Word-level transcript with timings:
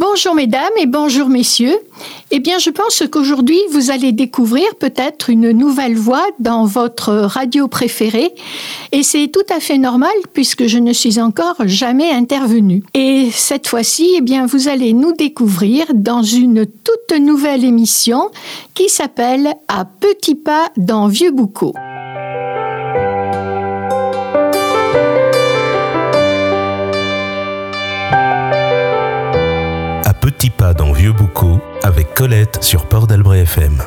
Bonjour 0.00 0.36
mesdames 0.36 0.70
et 0.78 0.86
bonjour 0.86 1.28
messieurs. 1.28 1.76
Eh 2.30 2.38
bien, 2.38 2.60
je 2.60 2.70
pense 2.70 3.02
qu'aujourd'hui, 3.10 3.58
vous 3.72 3.90
allez 3.90 4.12
découvrir 4.12 4.76
peut-être 4.78 5.28
une 5.28 5.50
nouvelle 5.50 5.96
voix 5.96 6.24
dans 6.38 6.66
votre 6.66 7.12
radio 7.12 7.66
préférée. 7.66 8.32
Et 8.92 9.02
c'est 9.02 9.26
tout 9.26 9.52
à 9.52 9.58
fait 9.58 9.76
normal 9.76 10.12
puisque 10.34 10.68
je 10.68 10.78
ne 10.78 10.92
suis 10.92 11.18
encore 11.18 11.56
jamais 11.64 12.10
intervenue. 12.12 12.84
Et 12.94 13.30
cette 13.32 13.66
fois-ci, 13.66 14.14
eh 14.16 14.20
bien, 14.20 14.46
vous 14.46 14.68
allez 14.68 14.92
nous 14.92 15.14
découvrir 15.14 15.86
dans 15.92 16.22
une 16.22 16.64
toute 16.64 17.18
nouvelle 17.18 17.64
émission 17.64 18.30
qui 18.74 18.88
s'appelle 18.88 19.52
À 19.66 19.84
petits 19.84 20.36
pas 20.36 20.70
dans 20.76 21.08
Vieux 21.08 21.32
Boucau. 21.32 21.74
Petit 30.38 30.50
pas 30.50 30.72
dans 30.72 30.92
Vieux 30.92 31.12
Boucau 31.12 31.60
avec 31.82 32.14
Colette 32.14 32.62
sur 32.62 32.86
Port 32.86 33.08
d'Albret 33.08 33.40
FM. 33.40 33.82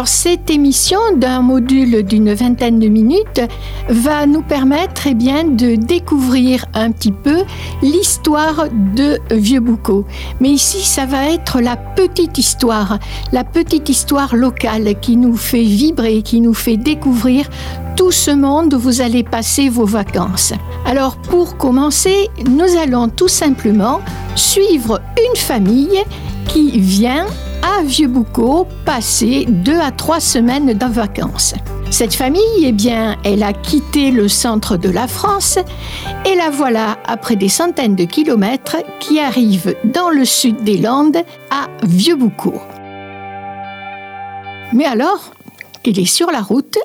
Alors 0.00 0.08
cette 0.08 0.48
émission 0.48 0.98
d'un 1.14 1.42
module 1.42 2.02
d'une 2.04 2.32
vingtaine 2.32 2.78
de 2.78 2.88
minutes 2.88 3.42
va 3.90 4.24
nous 4.24 4.40
permettre 4.40 5.06
eh 5.06 5.12
bien, 5.12 5.44
de 5.44 5.74
découvrir 5.74 6.64
un 6.72 6.90
petit 6.90 7.12
peu 7.12 7.44
l'histoire 7.82 8.68
de 8.96 9.18
Vieux 9.30 9.60
Boucau. 9.60 10.06
Mais 10.40 10.48
ici, 10.48 10.86
ça 10.86 11.04
va 11.04 11.26
être 11.26 11.60
la 11.60 11.76
petite 11.76 12.38
histoire, 12.38 12.98
la 13.30 13.44
petite 13.44 13.90
histoire 13.90 14.34
locale 14.34 14.98
qui 15.00 15.18
nous 15.18 15.36
fait 15.36 15.64
vibrer, 15.64 16.22
qui 16.22 16.40
nous 16.40 16.54
fait 16.54 16.78
découvrir 16.78 17.50
tout 17.94 18.10
ce 18.10 18.30
monde 18.30 18.72
où 18.72 18.78
vous 18.78 19.02
allez 19.02 19.22
passer 19.22 19.68
vos 19.68 19.84
vacances. 19.84 20.54
Alors 20.86 21.16
pour 21.16 21.58
commencer, 21.58 22.30
nous 22.48 22.78
allons 22.82 23.10
tout 23.10 23.28
simplement 23.28 24.00
suivre 24.34 25.02
une 25.18 25.38
famille 25.38 26.02
qui 26.48 26.80
vient 26.80 27.26
à 27.62 27.82
Vieux-Boucau 27.82 28.66
passer 28.84 29.46
deux 29.48 29.78
à 29.78 29.90
trois 29.90 30.20
semaines 30.20 30.74
de 30.74 30.86
vacances. 30.86 31.54
Cette 31.90 32.14
famille, 32.14 32.42
eh 32.62 32.72
bien, 32.72 33.18
elle 33.24 33.42
a 33.42 33.52
quitté 33.52 34.10
le 34.10 34.28
centre 34.28 34.76
de 34.76 34.88
la 34.88 35.08
France 35.08 35.58
et 36.24 36.34
la 36.34 36.50
voilà, 36.50 36.98
après 37.06 37.36
des 37.36 37.48
centaines 37.48 37.96
de 37.96 38.04
kilomètres, 38.04 38.76
qui 39.00 39.18
arrive 39.18 39.74
dans 39.84 40.10
le 40.10 40.24
sud 40.24 40.62
des 40.62 40.78
Landes, 40.78 41.22
à 41.50 41.68
Vieux-Boucau. 41.82 42.54
Mais 44.72 44.84
alors, 44.84 45.32
il 45.84 45.98
est 45.98 46.04
sur 46.04 46.30
la 46.30 46.40
route 46.40 46.78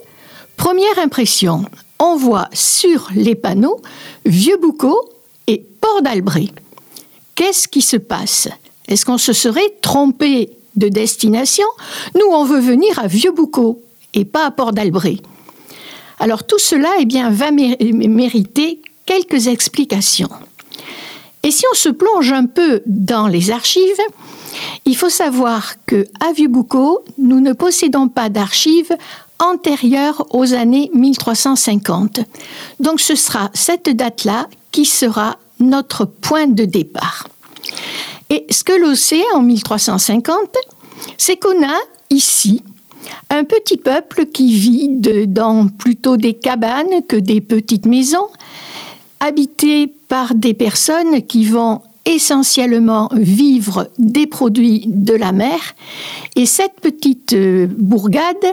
Première 0.57 0.97
impression, 0.99 1.65
on 1.99 2.15
voit 2.15 2.47
sur 2.53 3.09
les 3.13 3.35
panneaux 3.35 3.81
Vieux-Boucau 4.25 5.09
et 5.47 5.63
Port 5.79 6.01
d'Albret. 6.01 6.47
Qu'est-ce 7.35 7.67
qui 7.67 7.81
se 7.81 7.97
passe? 7.97 8.47
Est-ce 8.87 9.05
qu'on 9.05 9.17
se 9.17 9.33
serait 9.33 9.75
trompé? 9.81 10.49
De 10.75 10.89
destination 10.89 11.65
Nous, 12.15 12.27
on 12.31 12.43
veut 12.43 12.59
venir 12.59 12.97
à 12.99 13.07
Vieux-Boucau 13.07 13.81
et 14.13 14.25
pas 14.25 14.45
à 14.45 14.51
Port 14.51 14.73
d'Albret. 14.73 15.17
Alors 16.19 16.45
tout 16.45 16.59
cela 16.59 16.89
eh 16.99 17.05
bien, 17.05 17.29
va 17.29 17.51
mériter 17.51 18.81
quelques 19.05 19.47
explications. 19.47 20.29
Et 21.43 21.51
si 21.51 21.63
on 21.71 21.75
se 21.75 21.89
plonge 21.89 22.31
un 22.31 22.45
peu 22.45 22.81
dans 22.85 23.27
les 23.27 23.51
archives, 23.51 24.01
il 24.85 24.95
faut 24.95 25.09
savoir 25.09 25.75
que 25.85 26.07
à 26.19 26.31
Vieux-Boucau, 26.31 27.03
nous 27.17 27.39
ne 27.39 27.53
possédons 27.53 28.07
pas 28.07 28.29
d'archives 28.29 28.95
antérieure 29.39 30.25
aux 30.31 30.53
années 30.53 30.89
1350. 30.93 32.21
Donc 32.79 32.99
ce 32.99 33.15
sera 33.15 33.49
cette 33.53 33.89
date-là 33.89 34.47
qui 34.71 34.85
sera 34.85 35.37
notre 35.59 36.05
point 36.05 36.47
de 36.47 36.65
départ. 36.65 37.27
Et 38.29 38.45
ce 38.49 38.63
que 38.63 38.73
l'on 38.73 38.95
sait 38.95 39.23
en 39.33 39.41
1350, 39.41 40.35
c'est 41.17 41.37
qu'on 41.37 41.63
a 41.63 41.77
ici 42.09 42.63
un 43.29 43.43
petit 43.43 43.77
peuple 43.77 44.25
qui 44.25 44.55
vit 44.55 44.89
dans 45.27 45.67
plutôt 45.67 46.17
des 46.17 46.33
cabanes 46.33 47.03
que 47.07 47.15
des 47.15 47.41
petites 47.41 47.85
maisons, 47.85 48.27
habité 49.19 49.87
par 50.07 50.35
des 50.35 50.53
personnes 50.53 51.21
qui 51.23 51.45
vont 51.45 51.81
essentiellement 52.05 53.09
vivre 53.13 53.89
des 53.97 54.27
produits 54.27 54.83
de 54.87 55.13
la 55.13 55.31
mer. 55.31 55.57
Et 56.35 56.45
cette 56.45 56.79
petite 56.79 57.33
euh, 57.33 57.67
bourgade, 57.67 58.45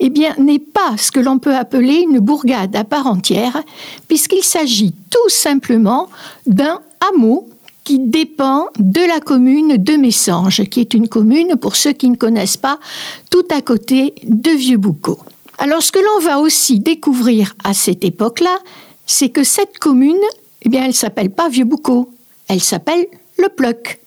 eh 0.00 0.10
bien, 0.10 0.34
n'est 0.38 0.58
pas 0.58 0.96
ce 0.98 1.12
que 1.12 1.20
l'on 1.20 1.38
peut 1.38 1.54
appeler 1.54 2.04
une 2.10 2.18
bourgade 2.18 2.74
à 2.74 2.82
part 2.82 3.06
entière, 3.06 3.62
puisqu'il 4.08 4.42
s'agit 4.42 4.92
tout 5.10 5.28
simplement 5.28 6.08
d'un 6.46 6.80
hameau 7.12 7.48
qui 7.86 8.00
dépend 8.00 8.66
de 8.80 9.00
la 9.00 9.20
commune 9.20 9.76
de 9.76 9.92
Messanges, 9.92 10.64
qui 10.64 10.80
est 10.80 10.92
une 10.92 11.08
commune, 11.08 11.54
pour 11.54 11.76
ceux 11.76 11.92
qui 11.92 12.10
ne 12.10 12.16
connaissent 12.16 12.56
pas, 12.56 12.80
tout 13.30 13.46
à 13.48 13.62
côté 13.62 14.12
de 14.24 14.50
Vieux-Boucau. 14.50 15.20
Alors, 15.58 15.80
ce 15.80 15.92
que 15.92 16.00
l'on 16.00 16.26
va 16.26 16.40
aussi 16.40 16.80
découvrir 16.80 17.54
à 17.62 17.74
cette 17.74 18.04
époque-là, 18.04 18.58
c'est 19.06 19.28
que 19.28 19.44
cette 19.44 19.78
commune, 19.78 20.18
eh 20.62 20.68
bien, 20.68 20.84
elle 20.84 20.94
s'appelle 20.94 21.30
pas 21.30 21.48
Vieux-Boucau, 21.48 22.10
elle 22.48 22.60
s'appelle 22.60 23.06
le 23.38 23.48
pluck. 23.48 24.00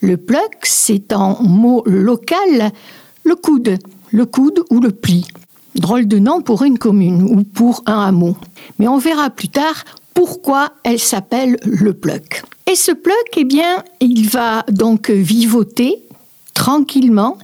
Le 0.00 0.16
pluck, 0.16 0.56
c'est 0.62 1.12
en 1.12 1.42
mot 1.42 1.82
local 1.84 2.72
le 3.24 3.34
coude, 3.34 3.76
le 4.12 4.24
coude 4.24 4.64
ou 4.70 4.80
le 4.80 4.92
pli. 4.92 5.26
Drôle 5.74 6.08
de 6.08 6.18
nom 6.18 6.40
pour 6.40 6.62
une 6.62 6.78
commune 6.78 7.22
ou 7.22 7.44
pour 7.44 7.82
un 7.84 8.00
hameau. 8.00 8.34
Mais 8.78 8.88
on 8.88 8.96
verra 8.96 9.28
plus 9.28 9.50
tard 9.50 9.84
pourquoi 10.14 10.72
elle 10.84 10.98
s'appelle 10.98 11.58
le 11.64 11.92
pluck. 11.92 12.42
Et 12.70 12.76
ce 12.76 12.92
pluck, 12.92 13.16
eh 13.36 13.42
bien, 13.42 13.82
il 13.98 14.28
va 14.28 14.64
donc 14.68 15.10
vivoter 15.10 16.04
tranquillement 16.54 17.36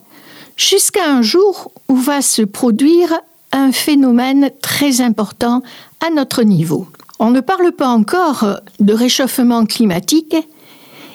jusqu'à 0.57 1.11
un 1.11 1.21
jour 1.21 1.73
où 1.89 1.97
va 1.97 2.23
se 2.23 2.43
produire 2.43 3.13
un 3.51 3.73
phénomène 3.73 4.53
très 4.63 5.01
important 5.01 5.63
à 5.99 6.11
notre 6.11 6.45
niveau. 6.45 6.87
On 7.19 7.31
ne 7.31 7.41
parle 7.41 7.73
pas 7.73 7.89
encore 7.89 8.61
de 8.79 8.93
réchauffement 8.93 9.67
climatique 9.67 10.37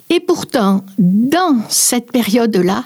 et 0.09 0.19
pourtant, 0.19 0.83
dans 0.97 1.59
cette 1.69 2.11
période-là, 2.11 2.83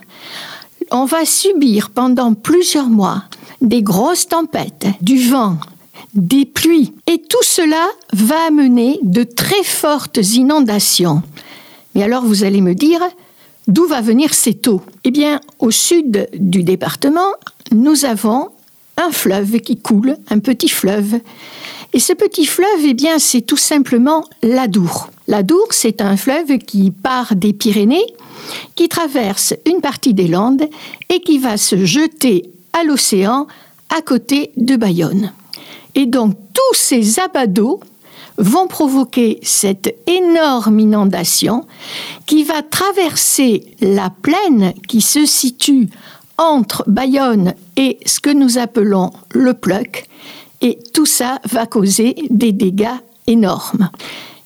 on 0.92 1.06
va 1.06 1.26
subir 1.26 1.90
pendant 1.90 2.36
plusieurs 2.36 2.90
mois 2.90 3.24
des 3.62 3.82
grosses 3.82 4.28
tempêtes, 4.28 4.86
du 5.02 5.28
vent, 5.28 5.58
des 6.16 6.46
pluies, 6.46 6.94
et 7.08 7.20
tout 7.20 7.44
cela 7.44 7.88
va 8.14 8.48
amener 8.48 9.00
de 9.04 9.24
très 9.24 9.64
fortes 9.64 10.18
inondations. 10.18 11.22
Mais 11.94 12.04
alors 12.04 12.26
vous 12.26 12.44
allez 12.44 12.62
me 12.62 12.74
dire, 12.74 13.02
d'où 13.68 13.86
va 13.86 14.02
venir 14.02 14.34
cette 14.34 14.68
eau? 14.68 14.82
Eh 15.04 15.12
bien, 15.12 15.42
au 15.60 15.72
sud 15.72 16.28
du 16.34 16.64
département, 16.64 17.34
nous 17.72 18.06
avons 18.06 18.50
un 18.98 19.12
fleuve 19.12 19.60
qui 19.60 19.78
coule, 19.78 20.18
un 20.30 20.40
petit 20.40 20.70
fleuve, 20.70 21.20
et 21.94 22.00
ce 22.00 22.14
petit 22.14 22.46
fleuve, 22.46 22.84
eh 22.84 22.94
bien, 22.94 23.20
c'est 23.20 23.42
tout 23.42 23.58
simplement 23.58 24.26
l'Adour. 24.44 25.10
L'Adour, 25.28 25.68
c'est 25.72 26.02
un 26.02 26.18
fleuve 26.18 26.58
qui 26.58 26.92
part 26.92 27.36
des 27.36 27.54
Pyrénées, 27.54 28.06
qui 28.76 28.90
traverse 28.90 29.54
une 29.66 29.82
partie 29.82 30.14
des 30.14 30.28
Landes 30.28 30.68
et 31.10 31.22
qui 31.22 31.38
va 31.38 31.58
se 31.58 31.86
jeter 31.86 32.52
à 32.74 32.84
l'océan 32.84 33.48
à 33.96 34.02
côté 34.02 34.52
de 34.58 34.76
Bayonne. 34.76 35.32
Et 35.96 36.06
donc 36.06 36.36
tous 36.54 36.78
ces 36.78 37.02
d'eau 37.48 37.80
vont 38.38 38.68
provoquer 38.68 39.40
cette 39.44 39.96
énorme 40.08 40.80
inondation 40.80 41.66
qui 42.26 42.44
va 42.44 42.62
traverser 42.62 43.76
la 43.82 44.10
plaine 44.10 44.74
qui 44.88 45.02
se 45.02 45.26
situe 45.26 45.90
entre 46.38 46.84
Bayonne 46.88 47.54
et 47.78 47.98
ce 48.06 48.20
que 48.20 48.30
nous 48.30 48.58
appelons 48.58 49.12
le 49.32 49.54
Pleuc 49.54 50.08
et 50.62 50.80
tout 50.94 51.06
ça 51.06 51.40
va 51.46 51.66
causer 51.66 52.16
des 52.30 52.52
dégâts 52.52 53.00
énormes. 53.28 53.90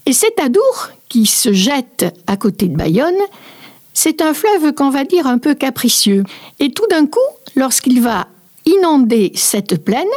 Et 0.05 0.13
cet 0.13 0.39
Adour, 0.39 0.89
qui 1.07 1.25
se 1.25 1.53
jette 1.53 2.05
à 2.27 2.37
côté 2.37 2.67
de 2.67 2.75
Bayonne, 2.75 3.19
c'est 3.93 4.21
un 4.21 4.33
fleuve 4.33 4.73
qu'on 4.73 4.89
va 4.89 5.03
dire 5.03 5.27
un 5.27 5.37
peu 5.37 5.55
capricieux. 5.55 6.23
Et 6.59 6.71
tout 6.71 6.85
d'un 6.89 7.05
coup, 7.05 7.19
lorsqu'il 7.55 8.01
va 8.01 8.27
inonder 8.65 9.31
cette 9.35 9.83
plaine, 9.83 10.07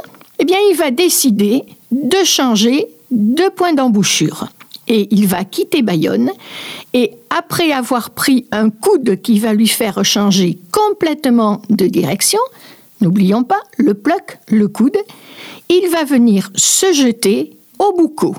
eh 0.42 0.44
bien, 0.44 0.58
il 0.72 0.76
va 0.76 0.90
décider 0.90 1.62
de 1.92 2.24
changer 2.24 2.88
de 3.12 3.48
point 3.50 3.74
d'embouchure. 3.74 4.48
Et 4.88 5.06
il 5.12 5.28
va 5.28 5.44
quitter 5.44 5.82
Bayonne. 5.82 6.32
Et 6.94 7.12
après 7.30 7.70
avoir 7.70 8.10
pris 8.10 8.46
un 8.50 8.68
coude 8.68 9.22
qui 9.22 9.38
va 9.38 9.54
lui 9.54 9.68
faire 9.68 10.04
changer 10.04 10.58
complètement 10.72 11.62
de 11.70 11.86
direction, 11.86 12.40
n'oublions 13.00 13.44
pas 13.44 13.60
le 13.76 13.94
ploc, 13.94 14.40
le 14.48 14.66
coude, 14.66 14.96
il 15.68 15.88
va 15.90 16.02
venir 16.02 16.50
se 16.56 16.92
jeter 16.92 17.56
au 17.78 17.92
boucau. 17.96 18.34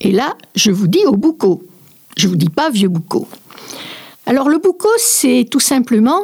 Et 0.00 0.12
là, 0.12 0.36
je 0.54 0.70
vous 0.70 0.86
dis 0.86 1.04
au 1.06 1.16
boucau. 1.16 1.64
Je 2.16 2.28
vous 2.28 2.36
dis 2.36 2.50
pas 2.50 2.70
vieux 2.70 2.88
boucau. 2.88 3.26
Alors 4.26 4.48
le 4.48 4.58
boucau, 4.58 4.90
c'est 4.98 5.44
tout 5.50 5.58
simplement 5.58 6.20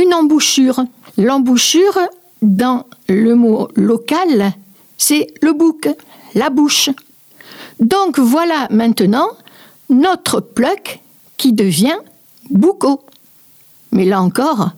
une 0.00 0.14
embouchure. 0.14 0.84
L'embouchure, 1.18 1.98
dans 2.40 2.86
le 3.08 3.34
mot 3.34 3.68
local, 3.74 4.52
c'est 5.00 5.32
le 5.40 5.54
bouc, 5.54 5.88
la 6.34 6.50
bouche. 6.50 6.90
Donc 7.80 8.18
voilà 8.18 8.68
maintenant 8.70 9.28
notre 9.88 10.40
pluck 10.40 11.00
qui 11.38 11.54
devient 11.54 11.96
boucau. 12.50 13.00
Mais 13.92 14.04
là 14.04 14.20
encore, 14.20 14.72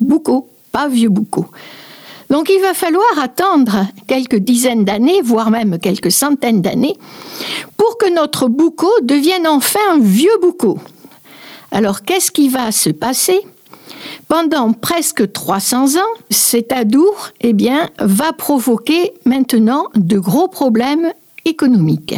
boucau, 0.00 0.48
pas 0.72 0.88
vieux 0.88 1.10
boucau. 1.10 1.46
Donc 2.30 2.48
il 2.48 2.62
va 2.62 2.72
falloir 2.72 3.18
attendre 3.20 3.86
quelques 4.08 4.38
dizaines 4.38 4.86
d'années, 4.86 5.20
voire 5.22 5.50
même 5.50 5.78
quelques 5.78 6.10
centaines 6.10 6.62
d'années, 6.62 6.96
pour 7.76 7.98
que 7.98 8.12
notre 8.12 8.48
boucau 8.48 8.90
devienne 9.02 9.46
enfin 9.46 9.80
un 9.90 9.98
vieux 9.98 10.38
boucau. 10.40 10.78
Alors 11.70 12.02
qu'est-ce 12.02 12.30
qui 12.30 12.48
va 12.48 12.72
se 12.72 12.88
passer? 12.88 13.38
Pendant 14.32 14.72
presque 14.72 15.30
300 15.30 15.96
ans, 15.96 16.14
cet 16.30 16.72
adour 16.72 17.28
eh 17.42 17.54
va 17.98 18.32
provoquer 18.32 19.12
maintenant 19.26 19.88
de 19.94 20.18
gros 20.18 20.48
problèmes 20.48 21.12
économiques. 21.44 22.14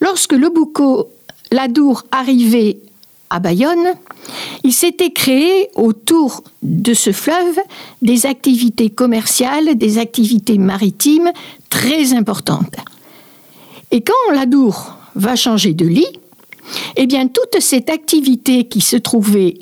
Lorsque 0.00 0.32
le 0.32 0.48
boucau 0.48 1.10
l'Adour 1.52 2.02
arrivait 2.10 2.78
à 3.30 3.38
Bayonne, 3.38 3.94
il 4.64 4.72
s'était 4.72 5.12
créé 5.12 5.68
autour 5.76 6.42
de 6.64 6.94
ce 6.94 7.12
fleuve 7.12 7.60
des 8.02 8.26
activités 8.26 8.90
commerciales, 8.90 9.78
des 9.78 9.98
activités 9.98 10.58
maritimes 10.58 11.30
très 11.70 12.12
importantes. 12.12 12.74
Et 13.92 14.00
quand 14.00 14.34
l'Adour 14.34 14.96
va 15.14 15.36
changer 15.36 15.74
de 15.74 15.86
lit, 15.86 16.18
eh 16.96 17.06
bien 17.06 17.28
toute 17.28 17.60
cette 17.60 17.88
activité 17.88 18.64
qui 18.64 18.80
se 18.80 18.96
trouvait 18.96 19.58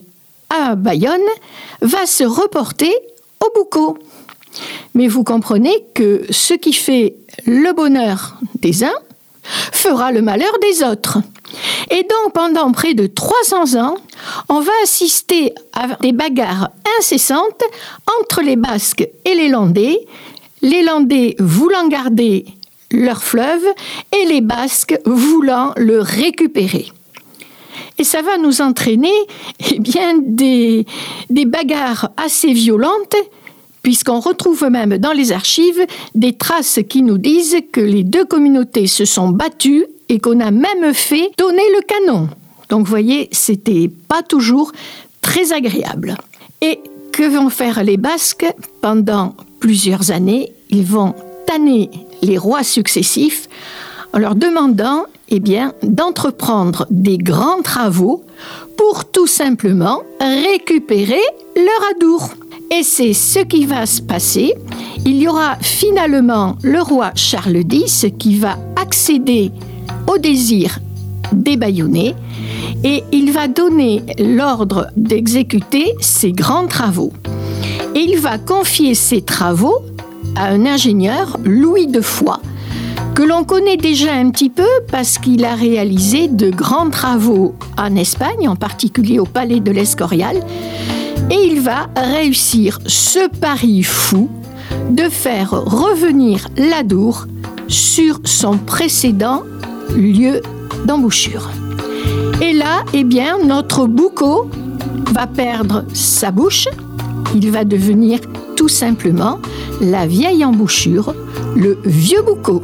à 0.53 0.75
Bayonne 0.75 1.21
va 1.81 2.07
se 2.07 2.25
reporter 2.25 2.93
au 3.41 3.51
Boucau. 3.55 3.99
Mais 4.95 5.09
vous 5.09 5.25
comprenez 5.25 5.85
que 5.95 6.25
ce 6.31 6.55
qui 6.55 6.73
fait 6.73 7.17
le 7.47 7.73
bonheur 7.73 8.37
des 8.61 8.85
uns 8.85 8.95
fera 9.73 10.13
le 10.13 10.23
malheur 10.23 10.53
des 10.61 10.85
autres. 10.85 11.19
Et 11.91 12.03
donc 12.03 12.33
pendant 12.35 12.71
près 12.73 12.95
de 12.95 13.07
300 13.07 13.81
ans, 13.81 13.97
on 14.49 14.61
va 14.61 14.73
assister 14.83 15.55
à 15.73 15.97
des 16.01 16.13
bagarres 16.13 16.71
incessantes 16.99 17.63
entre 18.21 18.43
les 18.43 18.57
Basques 18.57 19.09
et 19.25 19.35
les 19.35 19.49
Landais, 19.49 19.99
les 20.63 20.83
Landais 20.83 21.35
voulant 21.39 21.89
garder 21.89 22.47
leur 22.91 23.23
fleuve 23.23 23.65
et 24.13 24.27
les 24.27 24.41
Basques 24.41 24.99
voulant 25.07 25.73
le 25.77 26.01
récupérer. 26.01 26.93
Et 28.03 28.05
ça 28.05 28.21
va 28.21 28.37
nous 28.37 28.61
entraîner 28.63 29.13
eh 29.71 29.79
bien, 29.79 30.19
des, 30.19 30.85
bagarres 31.31 32.11
assez 32.17 32.53
violentes 32.53 33.15
puisqu'on 33.85 34.19
retrouve 34.19 34.65
même 34.65 34.99
dans 34.99 35.13
les 35.13 35.31
archives 35.31 35.87
des 36.17 36.33
traces 36.33 36.81
qui 36.89 37.03
nous 37.03 37.19
disent 37.19 37.59
que 37.71 37.81
les 37.81 38.03
deux 38.03 38.25
communautés 38.25 38.89
se 38.89 39.05
sont 39.05 39.29
battues 39.29 39.87
et 40.09 40.19
qu'on 40.19 40.41
a 40.41 40.51
même 40.51 40.93
fait 40.93 41.31
donner 41.39 41.63
le 41.77 41.83
canon. 41.83 42.29
Donc 42.71 42.87
vous 42.87 42.91
voyez, 42.91 43.29
c'était 43.31 43.89
pas 44.09 44.25
toujours 44.25 44.73
très 45.21 45.53
agréable. 45.53 46.17
Et 46.61 46.81
que 47.13 47.23
vont 47.23 47.51
faire 47.51 47.85
les 47.85 47.99
Basques 47.99 48.53
pendant 48.81 49.37
plusieurs 49.61 50.11
années? 50.11 50.53
Ils 50.71 50.85
vont 50.85 51.15
tanner 51.47 51.89
les 52.21 52.37
rois 52.37 52.65
successifs 52.65 53.49
en 54.13 54.19
leur 54.19 54.35
demandant 54.35 55.05
eh 55.35 55.41
bien, 55.41 55.73
d'entreprendre 55.83 56.87
des 56.91 57.17
grands 57.17 57.63
travaux 57.63 58.23
pour 58.77 59.07
tout 59.07 59.27
simplement 59.27 60.03
récupérer 60.21 61.23
leur 61.57 61.91
adour. 61.97 62.29
Et 62.71 62.83
c'est 62.83 63.15
ce 63.15 63.39
qui 63.39 63.65
va 63.65 63.87
se 63.87 64.03
passer. 64.03 64.55
Il 65.07 65.17
y 65.17 65.27
aura 65.27 65.57
finalement 65.63 66.57
le 66.63 66.83
roi 66.83 67.13
Charles 67.15 67.63
X 67.71 68.07
qui 68.19 68.39
va 68.39 68.59
accéder 68.77 69.51
au 70.07 70.19
désir 70.19 70.79
des 71.33 71.57
Bayonnais 71.57 72.15
et 72.85 73.03
il 73.11 73.33
va 73.33 73.49
donner 73.49 74.03
l'ordre 74.19 74.89
d'exécuter 74.97 75.95
ses 76.01 76.33
grands 76.33 76.67
travaux. 76.67 77.13
Et 77.95 78.01
il 78.01 78.19
va 78.19 78.37
confier 78.37 78.95
ces 78.95 79.23
travaux 79.23 79.83
à 80.37 80.49
un 80.49 80.67
ingénieur, 80.67 81.39
Louis 81.45 81.87
de 81.87 82.03
Foix, 82.03 82.41
que 83.15 83.23
l'on 83.23 83.45
connaît 83.45 83.77
déjà 83.77 84.15
un 84.15 84.31
petit 84.31 84.49
peu 84.49 84.69
parce 84.91 85.19
qu'il 85.19 85.45
a 85.45 85.55
réalisé 85.55 86.29
de 86.29 86.51
grands 86.51 86.89
travaux 86.89 87.55
en 87.77 87.95
Espagne, 87.97 88.49
en 88.49 88.57
particulier 88.57 89.19
au 89.19 89.27
Palais 89.27 89.61
de 89.61 89.71
l'Escorial, 89.71 90.37
et 91.31 91.47
il 91.47 91.61
va 91.61 91.89
réussir 91.97 92.79
ce 92.87 93.29
pari 93.29 93.83
fou 93.83 94.31
de 94.91 95.05
faire 95.05 95.51
revenir 95.51 96.49
l'Adour 96.57 97.27
sur 97.69 98.21
son 98.25 98.57
précédent 98.57 99.43
lieu 99.95 100.41
d'embouchure. 100.87 101.51
Et 102.41 102.53
là, 102.53 102.85
eh 102.93 103.05
bien, 103.05 103.39
notre 103.45 103.87
boucau 103.87 104.51
va 105.13 105.27
perdre 105.27 105.85
sa 105.93 106.31
bouche, 106.31 106.67
il 107.35 107.51
va 107.51 107.65
devenir 107.65 108.21
tout 108.63 108.69
simplement 108.69 109.41
la 109.81 110.07
vieille 110.07 110.45
embouchure, 110.45 111.17
le 111.57 111.81
vieux 111.85 112.23
boucau. 112.23 112.63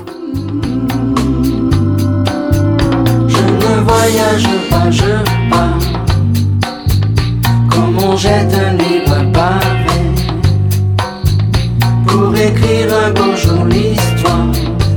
Je 3.26 3.42
ne 3.62 3.80
voyage 3.82 4.48
pas, 4.70 4.88
je 4.92 5.50
pars 5.50 5.76
on 8.00 8.16
jette 8.16 8.54
un 8.54 8.74
livre 8.74 9.32
pavé 9.32 10.00
pour 12.06 12.32
écrire 12.36 12.94
un 13.04 13.10
beau 13.10 13.34
jour 13.34 13.64
l'histoire 13.64 14.46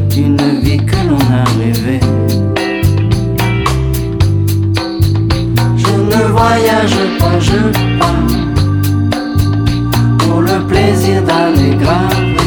d'une 0.07 0.37
vie 0.61 0.85
que 0.85 0.97
l'on 1.09 1.25
a 1.33 1.45
rêvée. 1.57 1.99
Je 5.77 5.93
ne 6.11 6.21
voyage 6.27 6.99
pas, 7.17 7.39
je 7.39 7.97
pars 7.97 8.20
pour 10.81 10.87
le 10.87 10.93
plaisir 10.93 11.21
d'aller 11.23 11.75
graver 11.75 12.37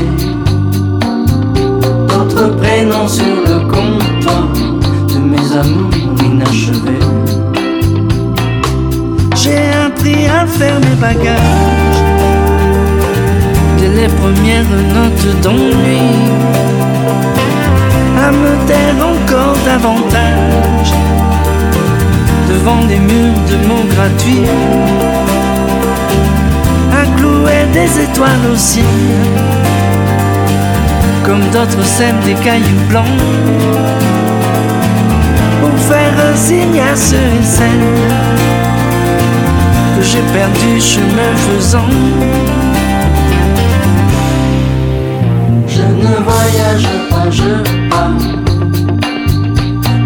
d'autres 2.08 2.56
prénoms 2.56 3.08
sur 3.08 3.36
le 3.46 3.60
comptoir 3.68 4.48
de 5.08 5.18
mes 5.18 5.56
amours 5.56 5.90
inachevés. 6.24 7.04
J'ai 9.36 9.70
appris 9.86 10.26
à 10.26 10.46
faire 10.46 10.78
mes 10.80 10.96
bagages 11.00 12.02
dès 13.78 13.88
les 13.88 14.08
premières 14.08 14.70
notes 14.94 15.40
d'ennui, 15.42 16.00
à 18.18 18.30
me 18.30 18.66
taire 18.66 18.96
encore 19.12 19.56
davantage 19.64 20.92
devant 22.48 22.84
des 22.86 22.98
murs 22.98 23.40
de 23.50 23.56
mots 23.66 23.86
gratuits, 23.94 24.48
des 27.74 28.04
étoiles 28.04 28.46
au 28.52 28.56
ciel, 28.56 28.84
comme 31.24 31.40
d'autres 31.52 31.84
sèment 31.84 32.20
des 32.24 32.34
cailloux 32.34 32.84
blancs 32.88 33.18
pour 35.60 35.76
faire 35.80 36.14
un 36.30 36.36
signe 36.36 36.80
à 36.80 36.94
ceux 36.94 37.16
et 37.16 37.44
celles 37.56 37.88
que 39.96 40.02
j'ai 40.02 40.22
perdu 40.38 40.80
chemin 40.80 41.32
faisant. 41.46 41.90
Je 45.66 45.82
ne 45.82 46.14
voyage 46.28 46.88
pas, 47.10 47.28
je 47.38 47.54
pars. 47.90 48.24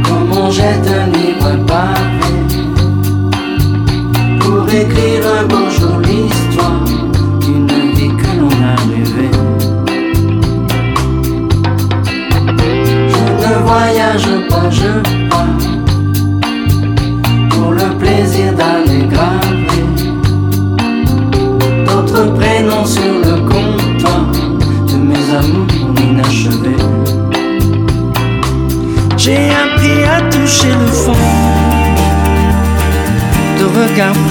Comme 0.04 0.32
on 0.42 0.50
jette 0.50 0.88
un 1.00 1.06
livre 1.18 1.28
pour 4.40 4.66
écrire 4.74 5.22
un 5.40 5.44
bonjour 5.46 5.77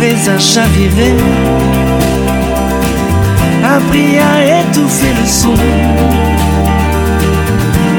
prêts 0.08 0.30
à 0.30 0.40
chavirer. 0.40 1.16
Appris 3.64 4.18
à 4.18 4.62
étouffer 4.62 5.14
le 5.20 5.26
son. 5.26 5.54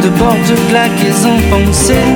De 0.03 0.09
bords 0.11 0.45
de 0.49 0.55
claques 0.71 1.11
en 1.25 1.39
pensée, 1.51 2.09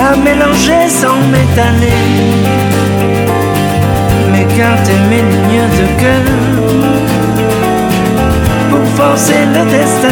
à 0.00 0.16
mélanger 0.16 0.88
sans 0.88 1.18
m'étaler. 1.32 1.92
Garder 4.56 5.00
mes 5.08 5.22
lignes 5.32 5.68
de 5.78 6.00
cœur. 6.00 6.24
Pour 8.70 8.84
forcer 8.96 9.44
le 9.54 9.70
destin 9.70 10.08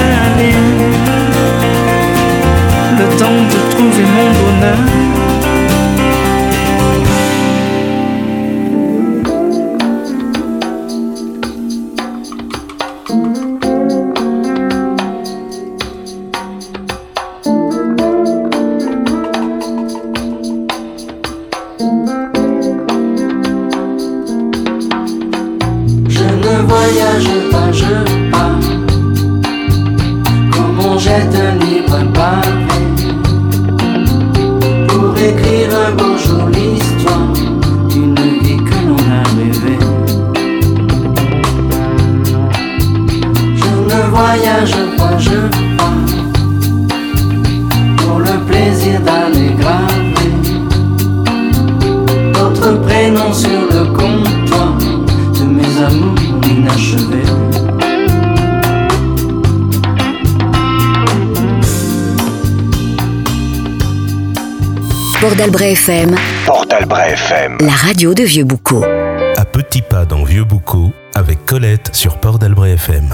le 2.98 3.04
temps 3.18 3.42
de 3.52 3.70
trouver 3.74 4.04
mon 4.16 4.30
bonheur. 4.40 5.05
FM. 65.22 66.14
FM. 66.44 67.56
La 67.60 67.72
radio 67.72 68.12
de 68.12 68.22
Vieux 68.22 68.44
Boucau. 68.44 68.82
À 69.36 69.46
petits 69.46 69.80
pas 69.80 70.04
dans 70.04 70.24
Vieux 70.24 70.44
Boucau 70.44 70.90
avec 71.14 71.46
Colette 71.46 71.88
sur 71.94 72.18
Port 72.18 72.38
d'Albret 72.38 72.72
FM. 72.72 73.08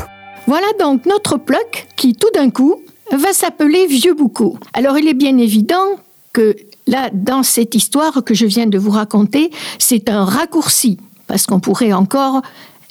Voilà 0.48 0.66
donc 0.80 1.06
notre 1.06 1.36
ploc 1.36 1.86
qui 1.94 2.16
tout 2.16 2.28
d'un 2.34 2.50
coup 2.50 2.82
va 3.12 3.32
s'appeler 3.32 3.86
Vieux 3.86 4.14
Boucau. 4.14 4.58
Alors 4.72 4.98
il 4.98 5.06
est 5.06 5.14
bien 5.14 5.38
évident 5.38 5.84
que 6.32 6.56
là, 6.88 7.08
dans 7.12 7.44
cette 7.44 7.76
histoire 7.76 8.24
que 8.24 8.34
je 8.34 8.46
viens 8.46 8.66
de 8.66 8.78
vous 8.78 8.90
raconter, 8.90 9.52
c'est 9.78 10.10
un 10.10 10.24
raccourci 10.24 10.98
parce 11.28 11.46
qu'on 11.46 11.60
pourrait 11.60 11.92
encore 11.92 12.42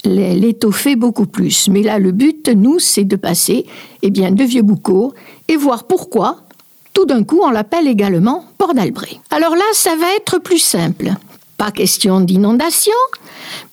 l'étoffer 0.05 0.95
beaucoup 0.95 1.27
plus. 1.27 1.67
Mais 1.67 1.83
là, 1.83 1.99
le 1.99 2.13
but, 2.13 2.47
nous, 2.47 2.79
c'est 2.79 3.03
de 3.03 3.17
passer 3.17 3.65
eh 4.03 4.09
bien, 4.09 4.31
de 4.31 4.43
Vieux 4.45 4.63
Boucau 4.63 5.13
et 5.49 5.57
voir 5.57 5.83
pourquoi 5.83 6.45
tout 6.93 7.05
d'un 7.05 7.23
coup, 7.23 7.39
on 7.43 7.51
l'appelle 7.51 7.87
également 7.87 8.45
Port 8.57 8.73
d'Albret. 8.73 9.19
Alors 9.29 9.55
là, 9.55 9.63
ça 9.73 9.95
va 9.95 10.07
être 10.15 10.39
plus 10.39 10.59
simple. 10.59 11.11
Pas 11.57 11.71
question 11.71 12.21
d'inondation, 12.21 12.93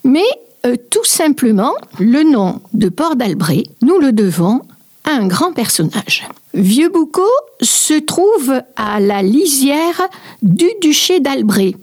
mais 0.05 0.27
euh, 0.67 0.77
tout 0.91 1.05
simplement, 1.05 1.75
le 1.99 2.23
nom 2.23 2.61
de 2.75 2.89
Port 2.89 3.17
d'Albret, 3.17 3.65
nous 3.83 3.99
le 3.99 4.13
devons 4.13 4.63
à 5.05 5.13
un 5.13 5.27
grand 5.27 5.53
personnage. 5.53 6.29
Vieux 6.55 6.89
Boucau 6.89 7.31
se 7.61 7.95
trouve 7.95 8.63
à 8.77 9.01
la 9.01 9.23
lisière 9.23 10.03
du 10.43 10.67
duché 10.81 11.21
d'Albret. 11.21 11.75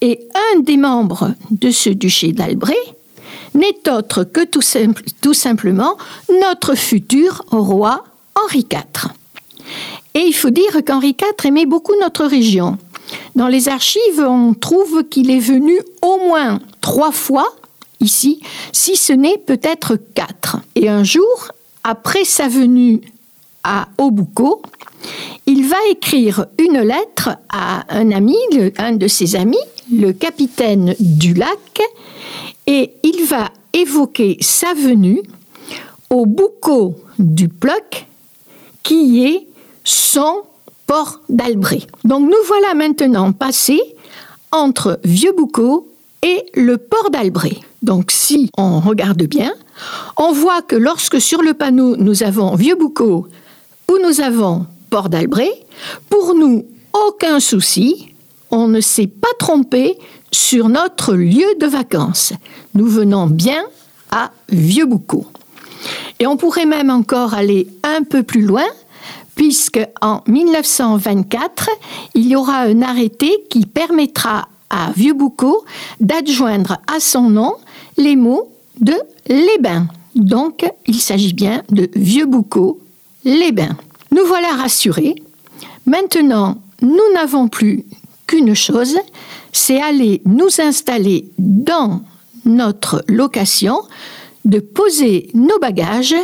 Et 0.00 0.28
un 0.54 0.60
des 0.60 0.76
membres 0.76 1.34
de 1.50 1.70
ce 1.70 1.90
duché 1.90 2.32
d'Albret 2.32 2.74
n'est 3.54 3.88
autre 3.88 4.24
que 4.24 4.44
tout 4.44 5.34
simplement 5.34 5.96
notre 6.42 6.74
futur 6.74 7.44
roi 7.50 8.04
Henri 8.34 8.66
IV. 8.70 9.13
Et 10.14 10.20
il 10.20 10.32
faut 10.32 10.50
dire 10.50 10.84
qu'Henri 10.84 11.16
IV 11.20 11.46
aimait 11.46 11.66
beaucoup 11.66 11.94
notre 12.00 12.24
région. 12.24 12.78
Dans 13.34 13.48
les 13.48 13.68
archives, 13.68 14.20
on 14.20 14.54
trouve 14.54 15.04
qu'il 15.04 15.30
est 15.30 15.40
venu 15.40 15.78
au 16.02 16.18
moins 16.28 16.60
trois 16.80 17.12
fois 17.12 17.48
ici, 18.00 18.40
si 18.72 18.96
ce 18.96 19.12
n'est 19.12 19.38
peut-être 19.38 19.96
quatre. 20.14 20.58
Et 20.76 20.88
un 20.88 21.04
jour, 21.04 21.48
après 21.82 22.24
sa 22.24 22.48
venue 22.48 23.00
à 23.64 23.88
Obuco, 23.98 24.62
il 25.46 25.66
va 25.66 25.76
écrire 25.90 26.46
une 26.58 26.80
lettre 26.80 27.30
à 27.50 27.84
un 27.88 28.10
ami, 28.10 28.36
un 28.78 28.92
de 28.92 29.08
ses 29.08 29.36
amis, 29.36 29.56
le 29.92 30.12
capitaine 30.12 30.94
du 31.00 31.34
lac, 31.34 31.80
et 32.66 32.92
il 33.02 33.24
va 33.24 33.50
évoquer 33.72 34.38
sa 34.40 34.72
venue 34.74 35.22
au 36.10 36.26
Boucau 36.26 36.94
du 37.18 37.48
Ploc, 37.48 38.06
qui 38.82 39.24
est 39.24 39.46
son 39.84 40.42
port 40.86 41.20
d'Albret. 41.28 41.82
Donc 42.04 42.22
nous 42.22 42.46
voilà 42.46 42.74
maintenant 42.74 43.32
passés 43.32 43.82
entre 44.50 44.98
Vieux-Boucau 45.04 45.88
et 46.22 46.44
le 46.54 46.78
port 46.78 47.10
d'Albret. 47.10 47.58
Donc 47.82 48.10
si 48.10 48.50
on 48.56 48.80
regarde 48.80 49.22
bien, 49.24 49.52
on 50.16 50.32
voit 50.32 50.62
que 50.62 50.76
lorsque 50.76 51.20
sur 51.20 51.42
le 51.42 51.54
panneau 51.54 51.96
nous 51.96 52.22
avons 52.22 52.54
Vieux-Boucau 52.54 53.28
ou 53.90 53.98
nous 54.02 54.20
avons 54.20 54.66
port 54.90 55.08
d'Albret, 55.08 55.52
pour 56.08 56.34
nous, 56.34 56.64
aucun 56.92 57.40
souci, 57.40 58.14
on 58.50 58.68
ne 58.68 58.80
s'est 58.80 59.08
pas 59.08 59.28
trompé 59.38 59.98
sur 60.30 60.68
notre 60.68 61.14
lieu 61.14 61.46
de 61.60 61.66
vacances. 61.66 62.32
Nous 62.74 62.86
venons 62.86 63.26
bien 63.26 63.62
à 64.10 64.30
Vieux-Boucau. 64.48 65.26
Et 66.20 66.26
on 66.26 66.36
pourrait 66.36 66.66
même 66.66 66.90
encore 66.90 67.34
aller 67.34 67.66
un 67.82 68.02
peu 68.02 68.22
plus 68.22 68.42
loin 68.42 68.64
puisque 69.34 69.80
en 70.00 70.20
1924, 70.26 71.70
il 72.14 72.26
y 72.26 72.36
aura 72.36 72.60
un 72.60 72.82
arrêté 72.82 73.44
qui 73.50 73.66
permettra 73.66 74.48
à 74.70 74.90
Vieux-Boucau 74.96 75.64
d'adjoindre 76.00 76.78
à 76.86 77.00
son 77.00 77.30
nom 77.30 77.54
les 77.96 78.16
mots 78.16 78.50
de 78.80 78.94
les 79.26 79.58
bains. 79.60 79.88
Donc, 80.14 80.64
il 80.86 81.00
s'agit 81.00 81.32
bien 81.32 81.62
de 81.70 81.90
Vieux-Boucau, 81.94 82.80
les 83.24 83.52
bains. 83.52 83.76
Nous 84.12 84.24
voilà 84.26 84.48
rassurés. 84.56 85.16
Maintenant, 85.86 86.58
nous 86.82 87.12
n'avons 87.14 87.48
plus 87.48 87.84
qu'une 88.26 88.54
chose, 88.54 88.96
c'est 89.52 89.80
aller 89.80 90.22
nous 90.24 90.60
installer 90.60 91.30
dans 91.38 92.02
notre 92.44 93.04
location, 93.08 93.80
de 94.44 94.60
poser 94.60 95.30
nos 95.34 95.58
bagages 95.58 96.14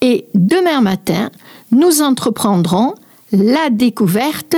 et 0.00 0.26
demain 0.34 0.80
matin, 0.80 1.30
nous 1.70 2.02
entreprendrons 2.02 2.94
la 3.32 3.70
découverte. 3.70 4.56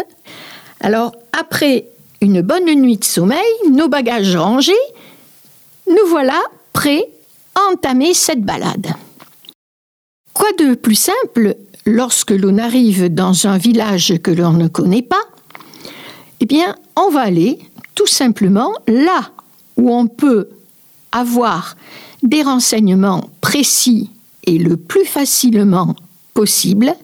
Alors, 0.80 1.12
après 1.38 1.86
une 2.20 2.42
bonne 2.42 2.72
nuit 2.74 2.98
de 2.98 3.04
sommeil, 3.04 3.38
nos 3.70 3.88
bagages 3.88 4.36
rangés, 4.36 4.72
nous 5.88 6.06
voilà 6.08 6.40
prêts 6.72 7.08
à 7.54 7.72
entamer 7.72 8.14
cette 8.14 8.42
balade. 8.42 8.94
Quoi 10.32 10.48
de 10.58 10.74
plus 10.74 10.94
simple 10.94 11.56
lorsque 11.86 12.30
l'on 12.30 12.58
arrive 12.58 13.12
dans 13.12 13.46
un 13.46 13.58
village 13.58 14.14
que 14.22 14.30
l'on 14.30 14.52
ne 14.52 14.68
connaît 14.68 15.02
pas? 15.02 15.22
Eh 16.40 16.46
bien, 16.46 16.76
on 16.96 17.10
va 17.10 17.20
aller 17.20 17.58
tout 17.94 18.06
simplement 18.06 18.72
là 18.86 19.30
où 19.76 19.92
on 19.92 20.06
peut 20.06 20.48
avoir 21.12 21.76
des 22.22 22.42
renseignements 22.42 23.28
précis 23.40 24.10
et 24.44 24.58
le 24.58 24.76
plus 24.76 25.04
facilement 25.04 25.96
possible, 26.34 26.94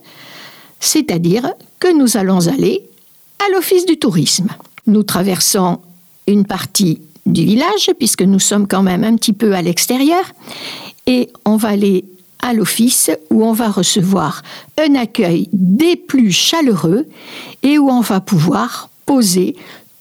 c'est-à-dire 0.81 1.53
que 1.79 1.93
nous 1.97 2.17
allons 2.17 2.49
aller 2.49 2.89
à 3.39 3.53
l'Office 3.53 3.87
du 3.87 3.99
tourisme. 3.99 4.49
Nous 4.87 5.03
traversons 5.03 5.81
une 6.27 6.45
partie 6.45 7.01
du 7.27 7.45
village, 7.45 7.91
puisque 7.99 8.23
nous 8.23 8.39
sommes 8.39 8.69
quand 8.69 8.83
même 8.83 9.05
un 9.05 9.17
petit 9.17 9.33
peu 9.33 9.55
à 9.55 9.63
l'extérieur, 9.63 10.25
et 11.07 11.31
on 11.45 11.57
va 11.57 11.69
aller 11.69 12.05
à 12.41 12.53
l'office 12.53 13.11
où 13.31 13.45
on 13.45 13.53
va 13.53 13.71
recevoir 13.71 14.43
un 14.79 14.95
accueil 14.95 15.49
des 15.53 15.97
plus 15.97 16.31
chaleureux 16.31 17.07
et 17.63 17.79
où 17.79 17.91
on 17.91 18.01
va 18.01 18.21
pouvoir 18.21 18.91
poser 19.07 19.57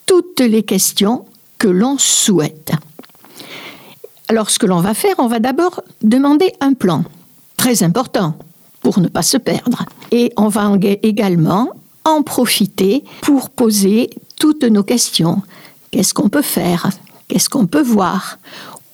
toutes 0.06 0.42
les 0.42 0.64
questions 0.64 1.26
que 1.58 1.68
l'on 1.68 1.98
souhaite. 1.98 2.72
Alors 4.28 4.50
ce 4.50 4.60
que 4.60 4.66
l'on 4.66 4.82
va 4.82 4.94
faire, 4.94 5.16
on 5.18 5.28
va 5.28 5.40
d'abord 5.40 5.82
demander 6.02 6.54
un 6.60 6.74
plan, 6.74 7.04
très 7.58 7.84
important 7.84 8.38
pour 8.86 9.00
ne 9.00 9.08
pas 9.08 9.24
se 9.24 9.38
perdre. 9.38 9.84
Et 10.12 10.32
on 10.38 10.48
va 10.48 10.72
également 11.02 11.72
en 12.04 12.22
profiter 12.22 13.04
pour 13.24 13.50
poser 13.50 14.12
toutes 14.40 14.64
nos 14.64 14.84
questions. 14.84 15.42
Qu'est-ce 15.90 16.14
qu'on 16.14 16.30
peut 16.30 16.44
faire? 16.44 16.92
Qu'est-ce 17.28 17.50
qu'on 17.50 17.66
peut 17.66 17.82
voir? 17.82 18.38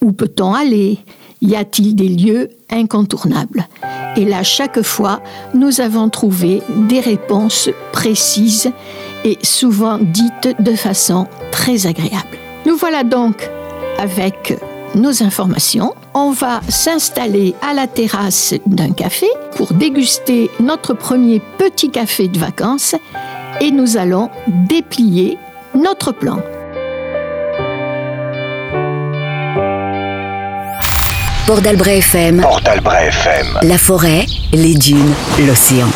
Où 0.01 0.13
peut-on 0.13 0.53
aller? 0.53 0.99
Y 1.41 1.57
a-t-il 1.57 1.93
des 1.93 2.07
lieux 2.07 2.51
incontournables? 2.69 3.67
Et 4.15 4.23
là, 4.23 4.43
chaque 4.43 4.81
fois, 4.81 5.21
nous 5.53 5.81
avons 5.81 6.07
trouvé 6.07 6.61
des 6.87 7.01
réponses 7.01 7.69
précises 7.91 8.71
et 9.25 9.37
souvent 9.43 9.97
dites 9.97 10.55
de 10.57 10.73
façon 10.73 11.27
très 11.51 11.85
agréable. 11.85 12.37
Nous 12.65 12.77
voilà 12.77 13.03
donc 13.03 13.49
avec 13.99 14.57
nos 14.95 15.21
informations 15.21 15.93
on 16.13 16.31
va 16.31 16.61
s'installer 16.69 17.55
à 17.61 17.73
la 17.73 17.87
terrasse 17.87 18.53
d'un 18.65 18.91
café 18.91 19.27
pour 19.55 19.73
déguster 19.73 20.49
notre 20.59 20.93
premier 20.93 21.41
petit 21.57 21.89
café 21.89 22.27
de 22.27 22.37
vacances 22.37 22.95
et 23.59 23.71
nous 23.71 23.97
allons 23.97 24.29
déplier 24.47 25.37
notre 25.73 26.11
plan. 26.11 26.41
Port 31.47 31.61
d'Albret 31.61 31.97
FM. 31.97 32.41
Port 32.41 32.61
d'Albret 32.61 33.07
FM. 33.07 33.59
La 33.63 33.77
forêt, 33.77 34.25
les 34.53 34.75
dunes, 34.75 35.13
l'océan. 35.45 35.87